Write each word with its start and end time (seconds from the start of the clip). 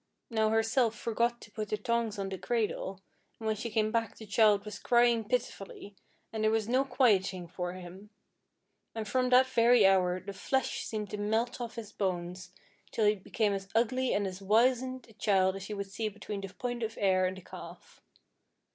Now 0.31 0.49
Herself 0.49 0.95
forgot 0.97 1.39
to 1.41 1.51
put 1.51 1.69
the 1.69 1.77
tongs 1.77 2.17
on 2.17 2.29
the 2.29 2.37
cradle, 2.39 3.03
and 3.39 3.45
when 3.45 3.55
she 3.55 3.69
came 3.69 3.91
back 3.91 4.17
the 4.17 4.25
child 4.25 4.65
was 4.65 4.79
crying 4.79 5.23
pitifully, 5.23 5.95
and 6.33 6.43
there 6.43 6.49
was 6.49 6.67
no 6.67 6.83
quieting 6.83 7.47
for 7.47 7.73
him. 7.73 8.09
And 8.95 9.07
from 9.07 9.29
that 9.29 9.45
very 9.45 9.85
hour 9.85 10.19
the 10.19 10.33
flesh 10.33 10.85
seemed 10.85 11.11
to 11.11 11.17
melt 11.19 11.61
off 11.61 11.75
his 11.75 11.91
bones 11.91 12.51
till 12.89 13.05
he 13.05 13.13
became 13.13 13.53
as 13.53 13.67
ugly 13.75 14.11
and 14.11 14.25
as 14.25 14.41
wizened 14.41 15.05
a 15.07 15.13
child 15.13 15.55
as 15.55 15.69
you 15.69 15.77
would 15.77 15.91
see 15.91 16.09
between 16.09 16.41
the 16.41 16.51
Point 16.51 16.81
of 16.81 16.97
Ayr 16.97 17.27
and 17.27 17.37
the 17.37 17.41
Calf. 17.41 18.01